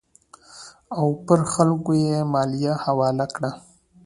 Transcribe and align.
او 0.97 1.05
پر 1.25 1.39
خلکو 1.53 1.91
یې 2.05 2.17
مالیه 2.33 2.73
حواله 2.83 3.25
کړه. 3.35 3.51